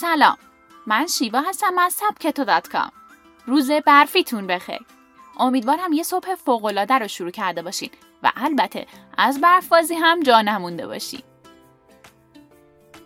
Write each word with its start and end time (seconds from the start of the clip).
سلام. 0.00 0.38
من 0.86 1.06
شیوا 1.06 1.40
هستم 1.40 1.78
از 1.78 1.92
سبکتو 1.92 2.44
دات 2.44 2.68
کام. 2.68 2.92
روز 3.46 3.70
برفیتون 3.70 4.46
بخیر. 4.46 4.80
امیدوارم 5.38 5.92
یه 5.92 6.02
صبح 6.02 6.34
فوقالعاده 6.34 6.94
رو 6.94 7.08
شروع 7.08 7.30
کرده 7.30 7.62
باشین 7.62 7.90
و 8.22 8.32
البته 8.36 8.86
از 9.16 9.40
برفبازی 9.40 9.94
هم 9.94 10.20
جا 10.20 10.42
نمونده 10.42 10.86
باشین. 10.86 11.22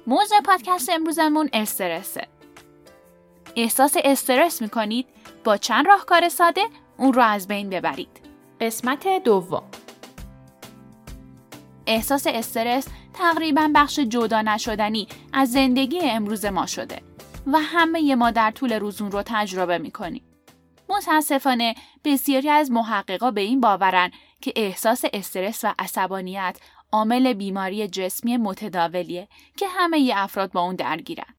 موضوع 0.07 0.41
پادکست 0.41 0.89
امروزمون 0.91 1.49
استرسه. 1.53 2.29
احساس 3.57 3.97
استرس 4.05 4.63
می‌کنید؟ 4.63 5.07
با 5.45 5.57
چند 5.57 5.87
راهکار 5.87 6.29
ساده 6.29 6.65
اون 6.97 7.13
رو 7.13 7.23
از 7.23 7.49
بین 7.49 7.71
ببرید. 7.71 8.21
قسمت 8.61 9.23
دوم. 9.25 9.65
احساس 11.87 12.27
استرس 12.27 12.89
تقریبا 13.15 13.71
بخش 13.75 13.99
جدا 13.99 14.43
نشدنی 14.43 15.09
از 15.33 15.53
زندگی 15.53 16.01
امروز 16.01 16.45
ما 16.45 16.67
شده 16.67 17.03
و 17.47 17.59
همه 17.59 18.15
ما 18.15 18.31
در 18.31 18.51
طول 18.51 18.73
روزون 18.73 19.11
رو 19.11 19.23
تجربه 19.27 19.79
می‌کنیم. 19.79 20.23
متاسفانه 20.89 21.75
بسیاری 22.05 22.49
از 22.49 22.71
محققا 22.71 23.31
به 23.31 23.41
این 23.41 23.61
باورن 23.61 24.11
که 24.41 24.53
احساس 24.57 25.05
استرس 25.13 25.65
و 25.65 25.75
عصبانیت 25.79 26.59
عامل 26.93 27.33
بیماری 27.33 27.89
جسمی 27.89 28.37
متداولیه 28.37 29.29
که 29.57 29.67
همه 29.69 30.01
ی 30.01 30.13
افراد 30.13 30.53
با 30.53 30.61
اون 30.61 30.77
درگیرن. 30.77 31.35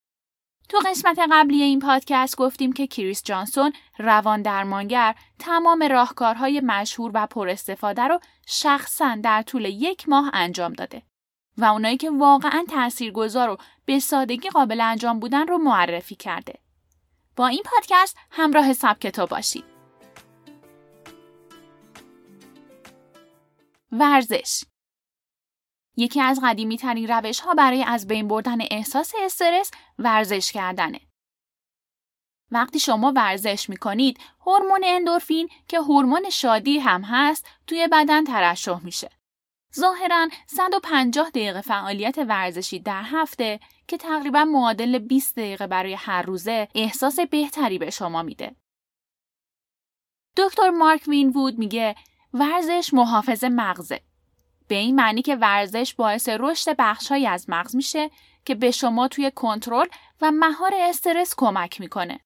تو 0.70 0.78
قسمت 0.86 1.20
قبلی 1.32 1.62
این 1.64 1.80
پادکست 1.80 2.38
گفتیم 2.38 2.74
که 2.74 2.88
کریس 2.88 3.24
جانسون 3.24 3.74
روان 4.00 4.42
درمانگر 4.42 5.16
تمام 5.40 5.84
راهکارهای 5.84 6.60
مشهور 6.60 7.12
و 7.14 7.28
پر 7.28 7.50
استفاده 7.50 8.02
رو 8.02 8.20
شخصا 8.48 9.18
در 9.24 9.42
طول 9.42 9.66
یک 9.66 10.10
ماه 10.10 10.30
انجام 10.34 10.74
داده 10.74 11.02
و 11.58 11.66
اونایی 11.66 11.98
که 11.98 12.10
واقعا 12.10 12.66
تاثیرگذار 12.70 13.50
و 13.50 13.58
به 13.86 14.00
سادگی 14.00 14.50
قابل 14.50 14.82
انجام 14.82 15.20
بودن 15.20 15.48
رو 15.48 15.58
معرفی 15.58 16.16
کرده. 16.16 16.60
با 17.36 17.48
این 17.48 17.64
پادکست 17.66 18.18
همراه 18.32 18.74
سبک 18.74 19.08
تو 19.08 19.26
باشید. 19.26 19.64
ورزش 23.92 24.64
یکی 25.98 26.22
از 26.22 26.40
قدیمی 26.44 26.78
ترین 26.78 27.08
روش 27.08 27.40
ها 27.40 27.54
برای 27.54 27.84
از 27.84 28.08
بین 28.08 28.28
بردن 28.28 28.58
احساس 28.72 29.14
استرس 29.24 29.72
ورزش 30.00 30.52
کردنه. 30.52 31.00
وقتی 32.52 32.80
شما 32.80 33.14
ورزش 33.16 33.70
می 33.70 33.78
کنید، 33.78 34.20
هورمون 34.46 34.82
اندورفین 34.86 35.50
که 35.68 35.80
هورمون 35.80 36.30
شادی 36.30 36.80
هم 36.80 37.02
هست، 37.02 37.48
توی 37.68 37.88
بدن 37.92 38.24
ترشح 38.24 38.80
میشه. 38.84 39.10
ظاهرا 39.76 40.28
150 40.48 41.30
دقیقه 41.30 41.62
فعالیت 41.62 42.18
ورزشی 42.18 42.80
در 42.80 43.04
هفته 43.06 43.60
که 43.88 43.98
تقریبا 43.98 44.46
معادل 44.46 45.00
20 45.00 45.36
دقیقه 45.36 45.68
برای 45.68 45.94
هر 45.94 46.22
روزه 46.22 46.68
احساس 46.76 47.20
بهتری 47.20 47.78
به 47.78 47.90
شما 47.90 48.24
میده. 48.24 48.56
دکتر 50.38 50.70
مارک 50.70 51.04
وینوود 51.08 51.60
میگه 51.60 51.96
ورزش 52.34 52.90
محافظ 52.94 53.44
مغزه. 53.44 54.02
به 54.68 54.76
این 54.76 54.96
معنی 54.96 55.22
که 55.22 55.36
ورزش 55.36 55.94
باعث 55.94 56.30
رشد 56.30 56.76
بخشهایی 56.80 57.28
از 57.28 57.50
مغز 57.50 57.76
میشه 57.76 58.12
که 58.46 58.56
به 58.56 58.72
شما 58.72 59.08
توی 59.08 59.32
کنترل 59.32 59.88
و 60.22 60.32
مهار 60.32 60.72
استرس 60.76 61.34
کمک 61.38 61.82
می‌کنه. 61.82 62.20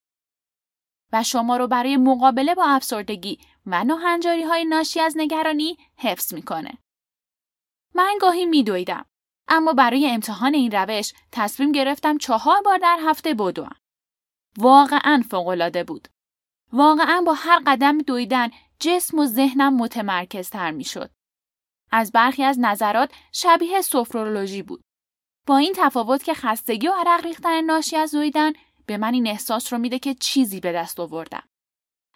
و 1.14 1.24
شما 1.24 1.58
رو 1.58 1.68
برای 1.68 1.98
مقابله 1.98 2.56
با 2.56 2.66
افسردگی 2.66 3.40
و 3.66 3.84
ناهنجاری 3.84 4.44
های 4.44 4.66
ناشی 4.66 5.00
از 5.00 5.14
نگرانی 5.18 5.78
حفظ 5.98 6.34
می‌کنه. 6.34 6.78
من 7.96 8.18
گاهی 8.22 8.46
میدویدم 8.46 9.06
اما 9.48 9.74
برای 9.74 10.10
امتحان 10.10 10.54
این 10.54 10.72
روش 10.72 11.14
تصمیم 11.32 11.72
گرفتم 11.72 12.18
چهار 12.18 12.62
بار 12.62 12.78
در 12.78 12.98
هفته 13.02 13.34
بدوم. 13.34 13.76
واقعا 14.58 15.24
فوقالعاده 15.30 15.84
بود. 15.84 16.08
واقعا 16.74 17.22
با 17.22 17.34
هر 17.34 17.62
قدم 17.68 17.98
دویدن 17.98 18.50
جسم 18.80 19.20
و 19.20 19.26
ذهنم 19.26 19.78
متمرکزتر 19.78 20.72
می‌شد. 20.72 21.12
از 21.92 22.12
برخی 22.12 22.44
از 22.44 22.60
نظرات 22.60 23.12
شبیه 23.32 23.82
سفرولوژی 23.82 24.62
بود. 24.62 24.82
با 25.48 25.58
این 25.58 25.74
تفاوت 25.78 26.24
که 26.24 26.34
خستگی 26.34 26.88
و 26.88 26.94
عرق 26.98 27.26
ریختن 27.26 27.62
ناشی 27.62 27.96
از 27.96 28.12
دویدن 28.12 28.54
به 28.86 28.98
من 28.98 29.14
این 29.14 29.28
احساس 29.28 29.74
رو 29.74 29.80
میده 29.80 30.00
که 30.00 30.14
چیزی 30.14 30.60
به 30.60 30.72
دست 30.72 31.00
آوردم. 31.00 31.44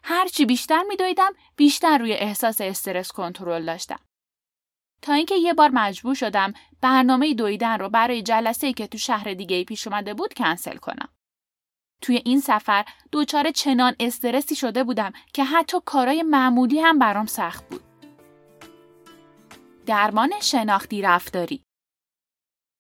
هرچی 0.04 0.46
بیشتر 0.46 0.84
میدویدم 0.84 1.34
بیشتر 1.56 1.98
روی 1.98 2.14
احساس 2.14 2.62
استرس 2.62 3.12
کنترل 3.12 3.66
داشتم. 3.66 4.00
تا 5.02 5.14
اینکه 5.14 5.36
یه 5.36 5.54
بار 5.54 5.70
مجبور 5.70 6.16
شدم 6.16 6.54
برنامه 6.82 7.34
دویدن 7.34 7.80
رو 7.80 7.90
برای 7.90 8.22
جلسه 8.22 8.74
که 8.74 8.88
تو 8.88 8.98
شهر 8.98 9.34
دیگه 9.34 9.56
ای 9.56 9.64
پیش 9.64 9.88
اومده 9.88 10.14
بود 10.14 10.34
کنسل 10.34 10.78
کنم. 10.78 11.10
توی 12.02 12.22
این 12.26 12.40
سفر 12.40 12.86
دوچار 13.12 13.52
چنان 13.52 13.96
استرسی 14.00 14.56
شده 14.56 14.84
بودم 14.84 15.14
که 15.34 15.44
حتی 15.44 15.78
کارای 15.86 16.24
معمولی 16.24 16.80
هم 16.80 17.00
برام 17.00 17.26
سخت 17.26 17.70
بود. 17.70 17.91
درمان 19.86 20.34
شناختی 20.42 21.02
رفتاری 21.02 21.64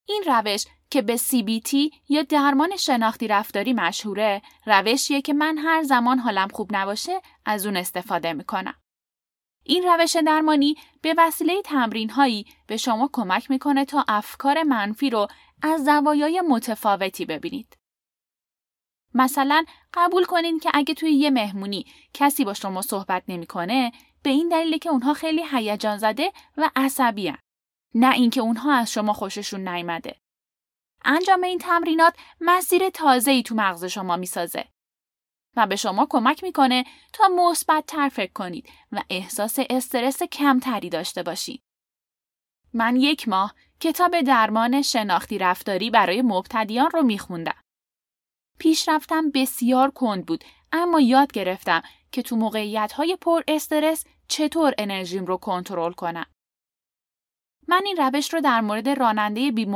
این 0.07 0.23
روش 0.25 0.65
که 0.89 1.01
به 1.01 1.17
CBT 1.17 1.73
یا 2.09 2.21
درمان 2.21 2.77
شناختی 2.77 3.27
رفتاری 3.27 3.73
مشهوره 3.73 4.41
روشیه 4.65 5.21
که 5.21 5.33
من 5.33 5.57
هر 5.57 5.83
زمان 5.83 6.19
حالم 6.19 6.47
خوب 6.47 6.75
نباشه 6.75 7.21
از 7.45 7.65
اون 7.65 7.77
استفاده 7.77 8.33
می‌کنم. 8.33 8.75
این 9.63 9.83
روش 9.83 10.15
درمانی 10.15 10.75
به 11.01 11.15
وسیله 11.17 11.61
تمرین 11.61 12.09
هایی 12.09 12.45
به 12.67 12.77
شما 12.77 13.09
کمک 13.13 13.51
می‌کنه 13.51 13.85
تا 13.85 14.05
افکار 14.07 14.63
منفی 14.63 15.09
رو 15.09 15.27
از 15.61 15.83
زوایای 15.85 16.41
متفاوتی 16.41 17.25
ببینید. 17.25 17.77
مثلا 19.13 19.65
قبول 19.93 20.23
کنین 20.23 20.59
که 20.59 20.71
اگه 20.73 20.93
توی 20.93 21.11
یه 21.11 21.29
مهمونی 21.29 21.85
کسی 22.13 22.45
با 22.45 22.53
شما 22.53 22.81
صحبت 22.81 23.23
نمی‌کنه 23.27 23.91
به 24.23 24.29
این 24.29 24.49
دلیل 24.49 24.77
که 24.77 24.89
اونها 24.89 25.13
خیلی 25.13 25.43
هیجان 25.51 25.97
زده 25.97 26.31
و 26.57 26.69
عصبی 26.75 27.33
نه 27.95 28.13
اینکه 28.13 28.41
اونها 28.41 28.73
از 28.73 28.91
شما 28.91 29.13
خوششون 29.13 29.67
نیامده. 29.67 30.15
انجام 31.05 31.43
این 31.43 31.59
تمرینات 31.59 32.15
مسیر 32.41 32.89
تازه‌ای 32.89 33.43
تو 33.43 33.55
مغز 33.55 33.85
شما 33.85 34.17
می‌سازه 34.17 34.65
و 35.57 35.67
به 35.67 35.75
شما 35.75 36.07
کمک 36.09 36.43
می‌کنه 36.43 36.85
تا 37.13 37.27
مثبت 37.27 37.85
تر 37.85 38.09
فکر 38.09 38.33
کنید 38.33 38.69
و 38.91 39.03
احساس 39.09 39.59
استرس 39.69 40.23
کمتری 40.23 40.89
داشته 40.89 41.23
باشید. 41.23 41.63
من 42.73 42.95
یک 42.95 43.27
ماه 43.27 43.55
کتاب 43.79 44.21
درمان 44.21 44.81
شناختی 44.81 45.37
رفتاری 45.37 45.89
برای 45.89 46.21
مبتدیان 46.21 46.91
رو 46.91 47.03
میخوندم. 47.03 47.61
پیشرفتم 48.59 49.31
بسیار 49.31 49.91
کند 49.91 50.25
بود 50.25 50.43
اما 50.71 50.99
یاد 50.99 51.31
گرفتم 51.31 51.81
که 52.11 52.21
تو 52.21 52.35
موقعیت 52.35 52.91
های 52.91 53.17
پر 53.21 53.41
استرس 53.47 54.05
چطور 54.27 54.73
انرژیم 54.77 55.25
رو 55.25 55.37
کنترل 55.37 55.91
کنم. 55.91 56.25
من 57.67 57.81
این 57.85 57.97
روش 57.97 58.33
رو 58.33 58.41
در 58.41 58.61
مورد 58.61 58.89
راننده 58.89 59.51
بی 59.51 59.67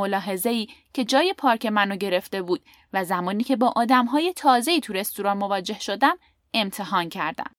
ای 0.44 0.68
که 0.94 1.04
جای 1.04 1.34
پارک 1.38 1.66
منو 1.66 1.96
گرفته 1.96 2.42
بود 2.42 2.62
و 2.92 3.04
زمانی 3.04 3.44
که 3.44 3.56
با 3.56 3.72
آدم 3.76 4.04
های 4.04 4.32
تازه 4.32 4.80
تو 4.80 4.92
رستوران 4.92 5.36
مواجه 5.36 5.80
شدم 5.80 6.18
امتحان 6.54 7.08
کردم 7.08 7.50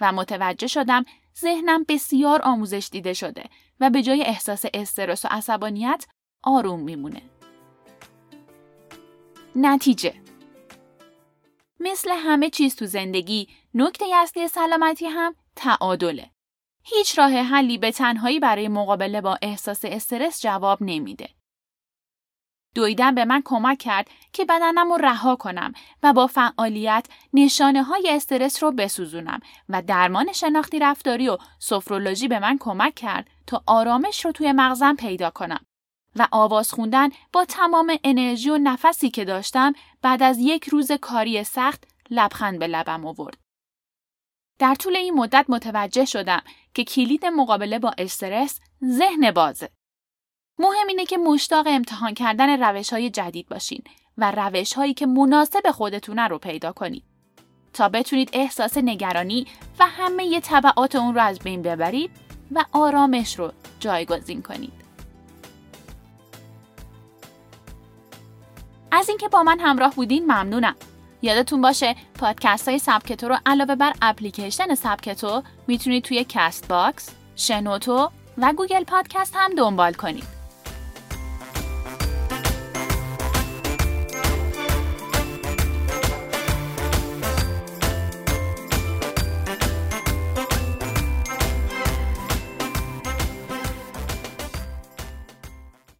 و 0.00 0.12
متوجه 0.12 0.66
شدم 0.66 1.04
ذهنم 1.40 1.84
بسیار 1.88 2.42
آموزش 2.42 2.88
دیده 2.92 3.12
شده 3.12 3.44
و 3.80 3.90
به 3.90 4.02
جای 4.02 4.22
احساس 4.22 4.64
استرس 4.74 5.24
و 5.24 5.28
عصبانیت 5.30 6.06
آروم 6.42 6.80
میمونه. 6.80 7.22
نتیجه 9.56 10.14
مثل 11.80 12.10
همه 12.10 12.50
چیز 12.50 12.76
تو 12.76 12.86
زندگی 12.86 13.48
نکته 13.74 14.04
اصلی 14.14 14.48
سلامتی 14.48 15.06
هم 15.06 15.34
تعادله. 15.56 16.30
هیچ 16.84 17.18
راه 17.18 17.32
حلی 17.32 17.78
به 17.78 17.92
تنهایی 17.92 18.40
برای 18.40 18.68
مقابله 18.68 19.20
با 19.20 19.38
احساس 19.42 19.84
استرس 19.84 20.42
جواب 20.42 20.78
نمیده. 20.80 21.28
دویدن 22.74 23.14
به 23.14 23.24
من 23.24 23.42
کمک 23.44 23.78
کرد 23.78 24.10
که 24.32 24.44
بدنم 24.44 24.92
رو 24.92 24.96
رها 24.96 25.36
کنم 25.36 25.72
و 26.02 26.12
با 26.12 26.26
فعالیت 26.26 27.06
نشانه 27.34 27.82
های 27.82 28.08
استرس 28.10 28.62
رو 28.62 28.72
بسوزونم 28.72 29.40
و 29.68 29.82
درمان 29.82 30.32
شناختی 30.32 30.78
رفتاری 30.78 31.28
و 31.28 31.38
سفرولوژی 31.58 32.28
به 32.28 32.38
من 32.38 32.58
کمک 32.60 32.94
کرد 32.94 33.30
تا 33.46 33.62
آرامش 33.66 34.24
رو 34.24 34.32
توی 34.32 34.52
مغزم 34.52 34.96
پیدا 34.96 35.30
کنم 35.30 35.60
و 36.16 36.28
آواز 36.32 36.72
خوندن 36.72 37.08
با 37.32 37.44
تمام 37.44 37.98
انرژی 38.04 38.50
و 38.50 38.58
نفسی 38.58 39.10
که 39.10 39.24
داشتم 39.24 39.72
بعد 40.02 40.22
از 40.22 40.38
یک 40.38 40.68
روز 40.68 40.92
کاری 40.92 41.44
سخت 41.44 41.84
لبخند 42.10 42.58
به 42.58 42.66
لبم 42.66 43.06
آورد. 43.06 43.36
در 44.58 44.74
طول 44.74 44.96
این 44.96 45.14
مدت 45.14 45.44
متوجه 45.48 46.04
شدم 46.04 46.42
که 46.74 46.84
کلید 46.84 47.26
مقابله 47.26 47.78
با 47.78 47.94
استرس 47.98 48.60
ذهن 48.84 49.30
بازه. 49.30 49.70
مهم 50.58 50.86
اینه 50.88 51.06
که 51.06 51.16
مشتاق 51.16 51.66
امتحان 51.68 52.14
کردن 52.14 52.62
روش 52.62 52.92
های 52.92 53.10
جدید 53.10 53.48
باشین 53.48 53.82
و 54.18 54.30
روش 54.30 54.72
هایی 54.72 54.94
که 54.94 55.06
مناسب 55.06 55.70
خودتونه 55.70 56.28
رو 56.28 56.38
پیدا 56.38 56.72
کنید. 56.72 57.04
تا 57.72 57.88
بتونید 57.88 58.30
احساس 58.32 58.78
نگرانی 58.78 59.46
و 59.78 59.86
همه 59.86 60.24
ی 60.24 60.40
طبعات 60.40 60.96
اون 60.96 61.14
رو 61.14 61.20
از 61.20 61.38
بین 61.38 61.62
ببرید 61.62 62.10
و 62.52 62.64
آرامش 62.72 63.38
رو 63.38 63.52
جایگزین 63.80 64.42
کنید. 64.42 64.87
از 68.92 69.08
اینکه 69.08 69.28
با 69.28 69.42
من 69.42 69.60
همراه 69.60 69.94
بودین 69.94 70.24
ممنونم. 70.24 70.74
یادتون 71.22 71.60
باشه 71.60 71.96
پادکست 72.14 72.68
های 72.68 72.78
سبکتو 72.78 73.28
رو 73.28 73.36
علاوه 73.46 73.74
بر 73.74 73.92
اپلیکیشن 74.02 74.74
سبکتو 74.74 75.42
می‌تونید 75.66 76.04
توی 76.04 76.26
Castbox، 76.28 77.10
شنوتو 77.36 78.10
و 78.38 78.52
Google 78.52 78.84
Podcast 78.84 79.34
هم 79.36 79.54
دنبال 79.54 79.92
کنید. 79.92 80.37